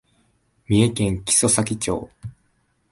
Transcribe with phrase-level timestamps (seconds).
[0.67, 2.09] 三重県木曽岬町